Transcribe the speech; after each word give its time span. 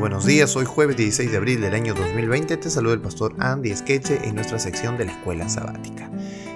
buenos 0.00 0.24
días, 0.24 0.56
hoy 0.56 0.64
jueves 0.64 0.96
16 0.96 1.30
de 1.30 1.36
abril 1.36 1.60
del 1.60 1.74
año 1.74 1.92
2020 1.92 2.56
te 2.56 2.70
saluda 2.70 2.94
el 2.94 3.02
pastor 3.02 3.34
Andy 3.38 3.76
Skeche 3.76 4.26
en 4.26 4.34
nuestra 4.34 4.58
sección 4.58 4.96
de 4.96 5.04
la 5.04 5.12
escuela 5.12 5.46
sabática. 5.46 6.10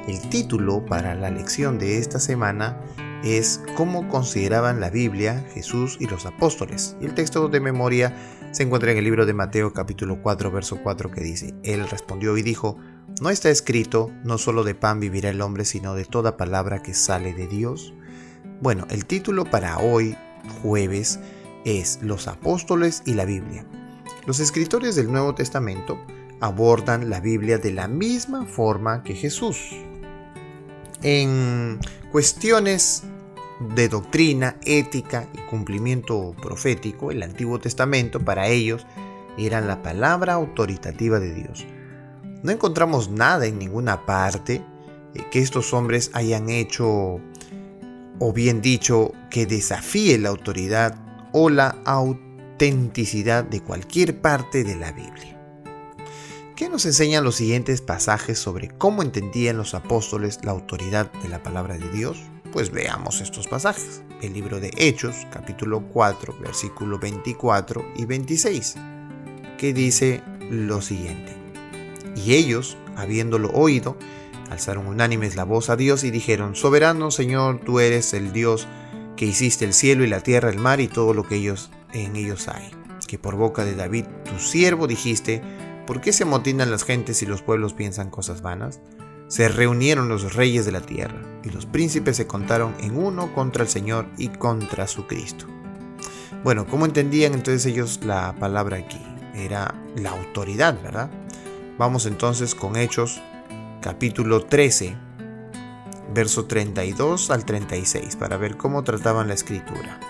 El 0.09 0.19
título 0.31 0.87
para 0.87 1.15
la 1.15 1.29
lección 1.29 1.79
de 1.79 1.99
esta 1.99 2.19
semana 2.19 2.81
es 3.23 3.61
Cómo 3.77 4.09
consideraban 4.09 4.81
la 4.81 4.89
Biblia 4.89 5.45
Jesús 5.53 5.99
y 6.01 6.07
los 6.07 6.25
apóstoles. 6.25 6.97
Y 7.03 7.05
el 7.05 7.13
texto 7.13 7.49
de 7.49 7.61
memoria 7.61 8.17
se 8.51 8.63
encuentra 8.63 8.93
en 8.93 8.97
el 8.97 9.05
libro 9.05 9.27
de 9.27 9.35
Mateo 9.35 9.75
capítulo 9.75 10.23
4 10.23 10.51
verso 10.51 10.79
4 10.83 11.11
que 11.11 11.21
dice, 11.21 11.55
Él 11.65 11.87
respondió 11.87 12.39
y 12.39 12.43
dijo, 12.43 12.79
¿no 13.21 13.29
está 13.29 13.51
escrito, 13.51 14.11
no 14.25 14.39
solo 14.39 14.65
de 14.65 14.75
pan 14.75 15.01
vivirá 15.01 15.29
el 15.29 15.43
hombre, 15.43 15.67
sino 15.67 15.95
de 15.95 16.07
toda 16.07 16.39
palabra 16.39 16.83
que 16.83 16.95
sale 16.95 17.35
de 17.35 17.47
Dios? 17.47 17.93
Bueno, 18.63 18.87
el 18.89 19.05
título 19.05 19.45
para 19.45 19.81
hoy, 19.81 20.17
jueves, 20.63 21.21
es 21.65 21.99
Los 22.03 22.29
Apóstoles 22.29 23.03
y 23.07 23.15
la 23.15 23.25
Biblia. 23.25 23.67
Los 24.27 24.41
escritores 24.41 24.97
del 24.97 25.11
Nuevo 25.11 25.35
Testamento 25.35 25.99
abordan 26.41 27.11
la 27.11 27.21
Biblia 27.21 27.59
de 27.59 27.73
la 27.73 27.89
misma 27.89 28.47
forma 28.47 29.03
que 29.03 29.15
Jesús. 29.15 29.71
En 31.03 31.79
cuestiones 32.11 33.03
de 33.75 33.89
doctrina, 33.89 34.57
ética 34.65 35.29
y 35.33 35.39
cumplimiento 35.51 36.35
profético, 36.41 37.11
el 37.11 37.23
Antiguo 37.23 37.59
Testamento 37.59 38.21
para 38.21 38.49
ellos 38.49 38.87
era 39.39 39.61
la 39.61 39.83
palabra 39.83 40.35
autoritativa 40.35 41.21
de 41.21 41.35
Dios. 41.35 41.67
No 42.43 42.53
encontramos 42.53 43.11
nada 43.11 43.47
en 43.47 43.59
ninguna 43.59 44.05
parte 44.07 44.63
eh, 45.15 45.25
que 45.31 45.41
estos 45.41 45.73
hombres 45.73 46.11
hayan 46.13 46.51
hecho, 46.51 47.21
o 48.19 48.33
bien 48.35 48.61
dicho, 48.61 49.13
que 49.31 49.47
desafíe 49.47 50.19
la 50.19 50.29
autoridad 50.29 51.04
o 51.35 51.51
la 51.51 51.77
autenticidad 51.85 53.43
de 53.43 53.61
cualquier 53.61 54.21
parte 54.21 54.63
de 54.63 54.77
la 54.77 54.93
Biblia. 54.93 55.37
¿Qué 56.55 56.69
nos 56.69 56.87
enseñan 56.87 57.25
los 57.25 57.35
siguientes 57.35 57.81
pasajes 57.81 58.39
sobre 58.39 58.69
cómo 58.69 59.03
entendían 59.03 59.57
los 59.57 59.75
apóstoles 59.75 60.39
la 60.45 60.53
autoridad 60.53 61.11
de 61.25 61.29
la 61.29 61.43
palabra 61.43 61.77
de 61.77 61.91
Dios? 61.91 62.23
Pues 62.53 62.71
veamos 62.71 63.21
estos 63.21 63.49
pasajes. 63.49 64.05
El 64.23 64.33
libro 64.33 64.61
de 64.61 64.71
Hechos, 64.77 65.27
capítulo 65.33 65.83
4, 65.93 66.37
versículo 66.41 67.01
24 67.01 67.85
y 67.97 68.05
26, 68.05 68.77
que 69.59 69.73
dice 69.73 70.23
lo 70.49 70.81
siguiente. 70.81 71.35
Y 72.15 72.35
ellos, 72.35 72.77
habiéndolo 72.95 73.51
oído, 73.51 73.97
alzaron 74.51 74.87
unánimes 74.87 75.35
la 75.35 75.43
voz 75.43 75.69
a 75.69 75.75
Dios 75.75 76.05
y 76.05 76.13
dijeron, 76.13 76.55
Soberano 76.55 77.11
Señor, 77.11 77.59
tú 77.65 77.81
eres 77.81 78.15
el 78.15 78.33
Dios 78.33 78.69
que 79.17 79.27
hiciste 79.27 79.65
el 79.65 79.75
cielo 79.75 80.05
y 80.05 80.09
la 80.09 80.21
tierra, 80.21 80.51
el 80.51 80.59
mar 80.59 80.81
y 80.81 80.89
todo 80.89 81.15
lo 81.15 81.25
que 81.25 81.37
ellos 81.37 81.71
en 81.93 82.17
ellos 82.17 82.49
hay. 82.49 82.71
Que 83.07 83.19
por 83.19 83.37
boca 83.37 83.65
de 83.65 83.75
David, 83.75 84.07
tu 84.25 84.39
siervo, 84.39 84.87
dijiste, 84.87 85.43
¿por 85.87 86.01
qué 86.01 86.13
se 86.13 86.25
amotinan 86.25 86.71
las 86.71 86.85
gentes 86.85 87.23
y 87.23 87.27
los 87.27 87.43
pueblos 87.43 87.75
piensan 87.75 88.11
cosas 88.11 88.43
vanas? 88.43 88.81
Se 89.29 89.49
reunieron 89.49 90.09
los 90.09 90.35
reyes 90.35 90.67
de 90.67 90.73
la 90.73 90.81
tierra, 90.81 91.21
y 91.45 91.51
los 91.51 91.67
príncipes 91.67 92.17
se 92.17 92.27
contaron 92.27 92.75
en 92.81 92.97
uno 92.97 93.33
contra 93.33 93.63
el 93.63 93.69
Señor 93.69 94.07
y 94.19 94.29
contra 94.29 94.87
su 94.87 95.07
Cristo. 95.07 95.47
Bueno, 96.43 96.67
¿cómo 96.67 96.85
entendían 96.85 97.35
entonces 97.35 97.67
ellos 97.67 98.01
la 98.05 98.35
palabra 98.39 98.77
aquí? 98.77 99.01
Era 99.35 99.75
la 99.97 100.11
autoridad, 100.11 100.81
¿verdad? 100.83 101.11
Vamos 101.79 102.07
entonces 102.07 102.55
con 102.55 102.77
Hechos 102.77 103.21
capítulo 103.81 104.45
13, 104.45 104.97
verso 106.13 106.47
32 106.47 107.31
al 107.31 107.45
36, 107.45 108.17
para 108.17 108.37
ver 108.37 108.57
cómo 108.57 108.85
trataban 108.85 109.29
la 109.29 109.35
escritura. 109.35 110.01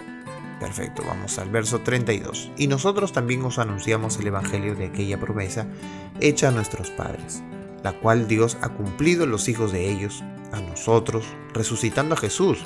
Perfecto, 0.60 1.02
vamos 1.06 1.38
al 1.38 1.50
verso 1.50 1.80
32. 1.80 2.52
Y 2.56 2.68
nosotros 2.68 3.12
también 3.12 3.42
os 3.42 3.58
anunciamos 3.58 4.18
el 4.18 4.28
Evangelio 4.28 4.74
de 4.74 4.86
aquella 4.86 5.20
promesa 5.20 5.66
hecha 6.20 6.48
a 6.48 6.52
nuestros 6.52 6.90
padres, 6.90 7.42
la 7.82 7.92
cual 7.92 8.28
Dios 8.28 8.56
ha 8.62 8.70
cumplido 8.70 9.26
los 9.26 9.48
hijos 9.48 9.72
de 9.72 9.90
ellos, 9.90 10.22
a 10.52 10.60
nosotros, 10.60 11.26
resucitando 11.52 12.14
a 12.14 12.18
Jesús, 12.18 12.64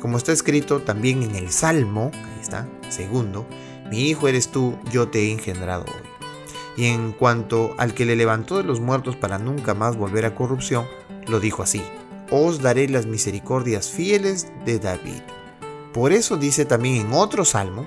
como 0.00 0.16
está 0.16 0.32
escrito 0.32 0.80
también 0.80 1.22
en 1.22 1.34
el 1.34 1.50
Salmo, 1.50 2.10
ahí 2.12 2.40
está, 2.40 2.68
segundo, 2.88 3.46
mi 3.90 4.08
hijo 4.08 4.28
eres 4.28 4.48
tú, 4.48 4.78
yo 4.92 5.08
te 5.08 5.20
he 5.20 5.32
engendrado 5.32 5.84
hoy. 5.84 6.08
Y 6.76 6.86
en 6.86 7.12
cuanto 7.12 7.74
al 7.78 7.94
que 7.94 8.04
le 8.04 8.14
levantó 8.14 8.58
de 8.58 8.64
los 8.64 8.80
muertos 8.80 9.16
para 9.16 9.38
nunca 9.38 9.74
más 9.74 9.96
volver 9.96 10.24
a 10.24 10.34
corrupción, 10.34 10.86
lo 11.26 11.40
dijo 11.40 11.62
así, 11.62 11.82
os 12.30 12.60
daré 12.60 12.88
las 12.88 13.06
misericordias 13.06 13.90
fieles 13.90 14.48
de 14.64 14.78
David. 14.78 15.22
Por 15.92 16.12
eso 16.12 16.36
dice 16.36 16.64
también 16.64 17.06
en 17.06 17.12
otro 17.12 17.44
salmo, 17.44 17.86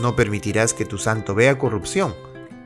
no 0.00 0.16
permitirás 0.16 0.72
que 0.74 0.84
tu 0.84 0.98
santo 0.98 1.34
vea 1.34 1.58
corrupción, 1.58 2.14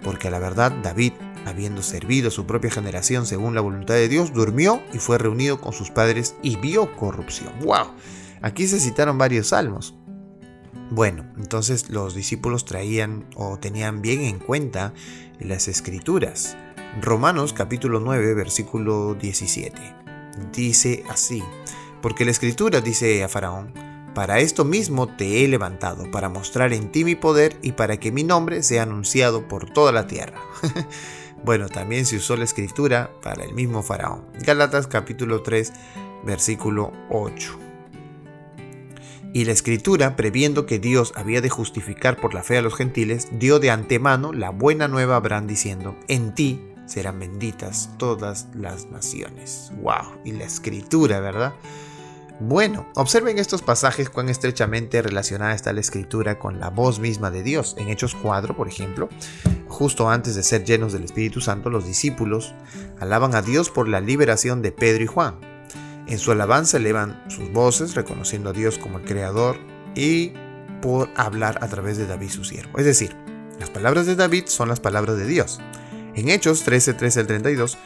porque 0.02 0.28
a 0.28 0.30
la 0.30 0.38
verdad 0.38 0.72
David, 0.82 1.12
habiendo 1.44 1.82
servido 1.82 2.28
a 2.28 2.30
su 2.30 2.46
propia 2.46 2.70
generación 2.70 3.26
según 3.26 3.54
la 3.54 3.60
voluntad 3.60 3.94
de 3.94 4.08
Dios, 4.08 4.32
durmió 4.32 4.80
y 4.92 4.98
fue 4.98 5.18
reunido 5.18 5.60
con 5.60 5.72
sus 5.72 5.90
padres 5.90 6.36
y 6.42 6.56
vio 6.56 6.94
corrupción. 6.96 7.52
¡Wow! 7.64 7.92
Aquí 8.42 8.66
se 8.66 8.80
citaron 8.80 9.18
varios 9.18 9.48
salmos. 9.48 9.94
Bueno, 10.90 11.26
entonces 11.36 11.90
los 11.90 12.14
discípulos 12.14 12.64
traían 12.64 13.26
o 13.34 13.58
tenían 13.58 14.02
bien 14.02 14.20
en 14.22 14.38
cuenta 14.38 14.94
las 15.40 15.66
escrituras. 15.66 16.56
Romanos 17.02 17.52
capítulo 17.52 17.98
9 17.98 18.34
versículo 18.34 19.14
17 19.14 20.05
dice 20.52 21.04
así, 21.08 21.42
porque 22.02 22.24
la 22.24 22.30
escritura 22.30 22.80
dice 22.80 23.22
a 23.24 23.28
Faraón, 23.28 23.72
para 24.14 24.38
esto 24.38 24.64
mismo 24.64 25.08
te 25.08 25.44
he 25.44 25.48
levantado, 25.48 26.10
para 26.10 26.28
mostrar 26.28 26.72
en 26.72 26.90
ti 26.90 27.04
mi 27.04 27.14
poder 27.14 27.58
y 27.60 27.72
para 27.72 27.98
que 27.98 28.12
mi 28.12 28.24
nombre 28.24 28.62
sea 28.62 28.84
anunciado 28.84 29.46
por 29.46 29.70
toda 29.70 29.92
la 29.92 30.06
tierra. 30.06 30.40
bueno, 31.44 31.68
también 31.68 32.06
se 32.06 32.16
usó 32.16 32.36
la 32.36 32.44
escritura 32.44 33.10
para 33.22 33.44
el 33.44 33.52
mismo 33.52 33.82
Faraón. 33.82 34.24
Gálatas 34.40 34.86
capítulo 34.86 35.42
3, 35.42 35.72
versículo 36.24 36.92
8. 37.10 37.58
Y 39.34 39.44
la 39.44 39.52
escritura, 39.52 40.16
previendo 40.16 40.64
que 40.64 40.78
Dios 40.78 41.12
había 41.14 41.42
de 41.42 41.50
justificar 41.50 42.16
por 42.16 42.32
la 42.32 42.42
fe 42.42 42.56
a 42.56 42.62
los 42.62 42.74
gentiles, 42.74 43.28
dio 43.32 43.58
de 43.58 43.70
antemano 43.70 44.32
la 44.32 44.48
buena 44.48 44.88
nueva 44.88 45.12
a 45.12 45.16
Abraham 45.18 45.46
diciendo, 45.46 45.94
en 46.08 46.34
ti 46.34 46.58
serán 46.86 47.18
benditas 47.18 47.90
todas 47.98 48.48
las 48.54 48.86
naciones. 48.86 49.70
¡Wow! 49.82 50.20
Y 50.24 50.32
la 50.32 50.44
escritura, 50.44 51.20
¿verdad? 51.20 51.54
Bueno, 52.38 52.86
observen 52.94 53.38
estos 53.38 53.62
pasajes 53.62 54.10
cuán 54.10 54.28
estrechamente 54.28 55.00
relacionada 55.00 55.54
está 55.54 55.72
la 55.72 55.80
escritura 55.80 56.38
con 56.38 56.60
la 56.60 56.68
voz 56.68 56.98
misma 56.98 57.30
de 57.30 57.42
Dios. 57.42 57.74
En 57.78 57.88
Hechos 57.88 58.14
4, 58.14 58.54
por 58.54 58.68
ejemplo, 58.68 59.08
justo 59.68 60.10
antes 60.10 60.34
de 60.34 60.42
ser 60.42 60.64
llenos 60.64 60.92
del 60.92 61.04
Espíritu 61.04 61.40
Santo, 61.40 61.70
los 61.70 61.86
discípulos 61.86 62.54
alaban 63.00 63.34
a 63.34 63.40
Dios 63.40 63.70
por 63.70 63.88
la 63.88 64.00
liberación 64.00 64.60
de 64.60 64.70
Pedro 64.70 65.04
y 65.04 65.06
Juan. 65.06 65.40
En 66.06 66.18
su 66.18 66.30
alabanza 66.30 66.76
elevan 66.76 67.24
sus 67.28 67.50
voces, 67.52 67.94
reconociendo 67.94 68.50
a 68.50 68.52
Dios 68.52 68.78
como 68.78 68.98
el 68.98 69.04
Creador 69.04 69.58
y 69.94 70.34
por 70.82 71.08
hablar 71.16 71.58
a 71.62 71.68
través 71.68 71.96
de 71.96 72.06
David 72.06 72.28
su 72.28 72.44
siervo. 72.44 72.78
Es 72.78 72.84
decir, 72.84 73.16
las 73.58 73.70
palabras 73.70 74.04
de 74.04 74.14
David 74.14 74.44
son 74.46 74.68
las 74.68 74.78
palabras 74.78 75.16
de 75.16 75.26
Dios. 75.26 75.58
En 76.16 76.30
Hechos 76.30 76.62
13, 76.62 76.94
13 76.94 77.20
al 77.20 77.26
32, 77.26 77.76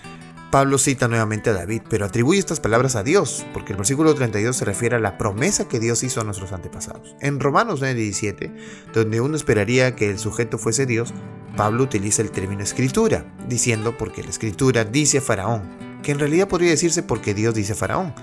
Pablo 0.52 0.78
cita 0.78 1.08
nuevamente 1.08 1.50
a 1.50 1.52
David, 1.52 1.82
pero 1.91 2.04
atribuye 2.04 2.38
estas 2.38 2.60
palabras 2.60 2.94
a 2.94 3.02
Dios, 3.02 3.44
porque 3.52 3.72
el 3.72 3.76
versículo 3.76 4.14
32 4.14 4.56
se 4.56 4.64
refiere 4.64 4.94
a 4.94 5.00
la 5.00 5.18
promesa 5.18 5.66
que 5.66 5.80
Dios 5.80 6.04
hizo 6.04 6.20
a 6.20 6.24
nuestros 6.24 6.52
antepasados. 6.52 7.16
En 7.20 7.40
Romanos 7.40 7.80
9, 7.80 7.94
17, 7.94 8.52
donde 8.94 9.20
uno 9.20 9.34
esperaría 9.34 9.96
que 9.96 10.10
el 10.10 10.20
sujeto 10.20 10.58
fuese 10.58 10.86
Dios, 10.86 11.12
Pablo 11.56 11.82
utiliza 11.82 12.22
el 12.22 12.30
término 12.30 12.62
escritura, 12.62 13.24
diciendo 13.48 13.98
porque 13.98 14.22
la 14.22 14.30
escritura 14.30 14.84
dice 14.84 15.19
a 15.19 15.22
Faraón, 15.22 15.62
que 16.04 16.12
en 16.12 16.20
realidad 16.20 16.46
podría 16.46 16.70
decirse 16.70 17.02
porque 17.02 17.34
Dios 17.34 17.52
dice 17.54 17.72
a 17.72 17.76
Faraón. 17.76 18.14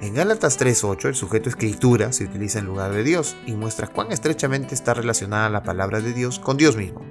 En 0.00 0.14
Gálatas 0.14 0.58
3.8 0.58 1.06
el 1.06 1.14
sujeto 1.14 1.48
escritura 1.48 2.12
se 2.12 2.24
utiliza 2.24 2.58
en 2.58 2.66
lugar 2.66 2.92
de 2.92 3.04
Dios 3.04 3.36
y 3.46 3.52
muestra 3.52 3.86
cuán 3.86 4.10
estrechamente 4.10 4.74
está 4.74 4.92
relacionada 4.92 5.48
la 5.50 5.62
palabra 5.62 6.00
de 6.00 6.12
Dios 6.12 6.40
con 6.40 6.56
Dios 6.56 6.76
mismo. 6.76 7.02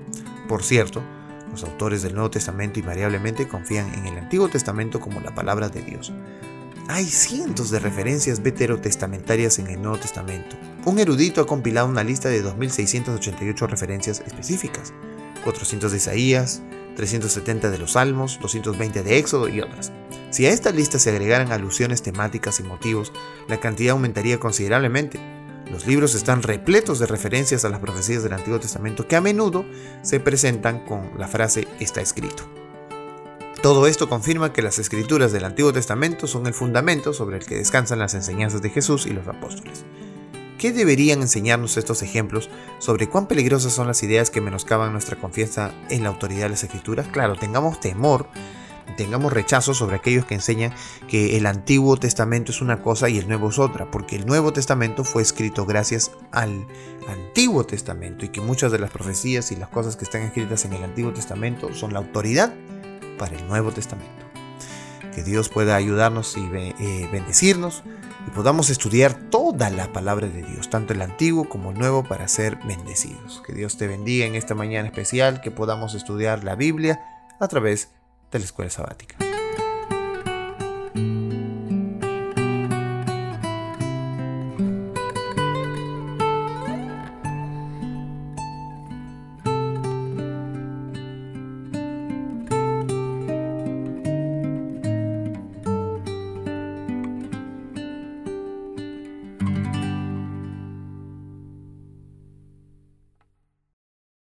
Por 0.49 0.63
cierto, 0.63 1.01
los 1.51 1.63
autores 1.63 2.01
del 2.01 2.13
Nuevo 2.13 2.31
Testamento 2.31 2.79
invariablemente 2.79 3.47
confían 3.47 3.93
en 3.93 4.07
el 4.07 4.17
Antiguo 4.17 4.49
Testamento 4.49 4.99
como 4.99 5.19
la 5.19 5.35
palabra 5.35 5.69
de 5.69 5.81
Dios. 5.81 6.13
Hay 6.87 7.05
cientos 7.05 7.69
de 7.69 7.79
referencias 7.79 8.41
veterotestamentarias 8.41 9.59
en 9.59 9.67
el 9.67 9.81
Nuevo 9.81 9.97
Testamento. 9.97 10.57
Un 10.85 10.99
erudito 10.99 11.41
ha 11.41 11.45
compilado 11.45 11.87
una 11.87 12.03
lista 12.03 12.29
de 12.29 12.43
2.688 12.43 13.67
referencias 13.67 14.21
específicas, 14.25 14.93
400 15.43 15.91
de 15.91 15.97
Isaías, 15.97 16.61
370 16.95 17.69
de 17.69 17.77
los 17.77 17.93
Salmos, 17.93 18.39
220 18.41 19.03
de 19.03 19.17
Éxodo 19.17 19.47
y 19.47 19.61
otras. 19.61 19.91
Si 20.31 20.45
a 20.45 20.51
esta 20.51 20.71
lista 20.71 20.99
se 20.99 21.09
agregaran 21.09 21.51
alusiones 21.51 22.01
temáticas 22.01 22.59
y 22.59 22.63
motivos, 22.63 23.11
la 23.47 23.59
cantidad 23.59 23.91
aumentaría 23.91 24.39
considerablemente. 24.39 25.19
Los 25.71 25.87
libros 25.87 26.15
están 26.15 26.43
repletos 26.43 26.99
de 26.99 27.07
referencias 27.07 27.63
a 27.63 27.69
las 27.69 27.79
profecías 27.79 28.23
del 28.23 28.33
Antiguo 28.33 28.59
Testamento 28.59 29.07
que 29.07 29.15
a 29.15 29.21
menudo 29.21 29.63
se 30.01 30.19
presentan 30.19 30.85
con 30.85 31.11
la 31.17 31.29
frase 31.29 31.65
está 31.79 32.01
escrito. 32.01 32.43
Todo 33.63 33.87
esto 33.87 34.09
confirma 34.09 34.51
que 34.51 34.61
las 34.61 34.79
escrituras 34.79 35.31
del 35.31 35.45
Antiguo 35.45 35.71
Testamento 35.71 36.27
son 36.27 36.45
el 36.45 36.53
fundamento 36.53 37.13
sobre 37.13 37.37
el 37.37 37.45
que 37.45 37.55
descansan 37.55 37.99
las 37.99 38.13
enseñanzas 38.15 38.61
de 38.61 38.69
Jesús 38.69 39.05
y 39.05 39.11
los 39.11 39.27
apóstoles. 39.29 39.85
¿Qué 40.57 40.73
deberían 40.73 41.21
enseñarnos 41.21 41.77
estos 41.77 42.01
ejemplos 42.01 42.49
sobre 42.79 43.07
cuán 43.07 43.27
peligrosas 43.27 43.71
son 43.71 43.87
las 43.87 44.03
ideas 44.03 44.29
que 44.29 44.41
menoscaban 44.41 44.91
nuestra 44.91 45.15
confianza 45.15 45.73
en 45.89 46.03
la 46.03 46.09
autoridad 46.09 46.43
de 46.43 46.49
las 46.49 46.63
escrituras? 46.65 47.07
Claro, 47.07 47.37
tengamos 47.37 47.79
temor, 47.79 48.27
tengamos 49.01 49.33
rechazo 49.33 49.73
sobre 49.73 49.95
aquellos 49.95 50.25
que 50.25 50.35
enseñan 50.35 50.75
que 51.07 51.35
el 51.35 51.47
Antiguo 51.47 51.97
Testamento 51.97 52.51
es 52.51 52.61
una 52.61 52.83
cosa 52.83 53.09
y 53.09 53.17
el 53.17 53.27
Nuevo 53.27 53.49
es 53.49 53.57
otra, 53.57 53.89
porque 53.89 54.15
el 54.15 54.27
Nuevo 54.27 54.53
Testamento 54.53 55.03
fue 55.03 55.23
escrito 55.23 55.65
gracias 55.65 56.11
al 56.31 56.67
Antiguo 57.07 57.65
Testamento 57.65 58.25
y 58.25 58.29
que 58.29 58.41
muchas 58.41 58.71
de 58.71 58.77
las 58.77 58.91
profecías 58.91 59.51
y 59.51 59.55
las 59.55 59.69
cosas 59.69 59.95
que 59.95 60.03
están 60.03 60.21
escritas 60.21 60.65
en 60.65 60.73
el 60.73 60.83
Antiguo 60.83 61.11
Testamento 61.13 61.73
son 61.73 61.93
la 61.93 61.99
autoridad 61.99 62.53
para 63.17 63.35
el 63.35 63.47
Nuevo 63.47 63.71
Testamento. 63.71 64.23
Que 65.15 65.23
Dios 65.23 65.49
pueda 65.49 65.75
ayudarnos 65.75 66.37
y 66.37 66.47
eh, 66.53 67.09
bendecirnos 67.11 67.81
y 68.27 68.29
podamos 68.29 68.69
estudiar 68.69 69.15
toda 69.31 69.71
la 69.71 69.91
palabra 69.91 70.27
de 70.27 70.43
Dios, 70.43 70.69
tanto 70.69 70.93
el 70.93 71.01
antiguo 71.01 71.49
como 71.49 71.71
el 71.71 71.79
nuevo, 71.79 72.03
para 72.03 72.27
ser 72.27 72.57
bendecidos. 72.67 73.41
Que 73.47 73.53
Dios 73.53 73.77
te 73.77 73.87
bendiga 73.87 74.27
en 74.27 74.35
esta 74.35 74.53
mañana 74.53 74.89
especial, 74.89 75.41
que 75.41 75.49
podamos 75.49 75.95
estudiar 75.95 76.43
la 76.43 76.53
Biblia 76.53 77.03
a 77.39 77.47
través 77.47 77.89
de 78.31 78.39
la 78.39 78.45
escuela 78.45 78.69
sabática. 78.71 79.30